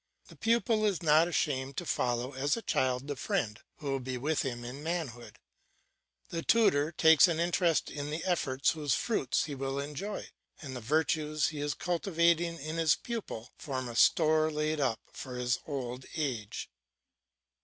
The 0.29 0.35
pupil 0.35 0.83
is 0.83 1.03
not 1.03 1.27
ashamed 1.27 1.77
to 1.77 1.85
follow 1.85 2.33
as 2.33 2.57
a 2.57 2.63
child 2.63 3.05
the 3.07 3.15
friend 3.15 3.59
who 3.77 3.91
will 3.91 3.99
be 3.99 4.17
with 4.17 4.41
him 4.41 4.65
in 4.65 4.81
manhood; 4.81 5.37
the 6.29 6.41
tutor 6.41 6.91
takes 6.91 7.27
an 7.27 7.39
interest 7.39 7.91
in 7.91 8.09
the 8.09 8.23
efforts 8.25 8.71
whose 8.71 8.95
fruits 8.95 9.43
he 9.43 9.53
will 9.53 9.79
enjoy, 9.79 10.29
and 10.59 10.75
the 10.75 10.81
virtues 10.81 11.49
he 11.49 11.61
is 11.61 11.75
cultivating 11.75 12.59
in 12.59 12.77
his 12.77 12.95
pupil 12.95 13.51
form 13.59 13.87
a 13.87 13.95
store 13.95 14.49
laid 14.51 14.79
up 14.79 15.01
for 15.13 15.35
his 15.35 15.59
old 15.67 16.07
age. 16.15 16.71